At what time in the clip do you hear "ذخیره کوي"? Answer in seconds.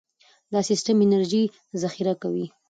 1.81-2.45